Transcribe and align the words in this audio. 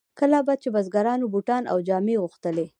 کله 0.19 0.39
به 0.45 0.53
چې 0.61 0.69
بزګرانو 0.75 1.31
بوټان 1.33 1.63
او 1.71 1.77
جامې 1.87 2.15
غوښتلې. 2.21 2.65